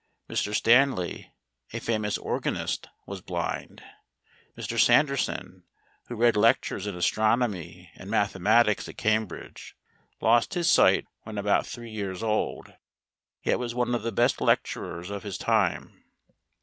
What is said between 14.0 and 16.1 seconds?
the best lecturers of his time.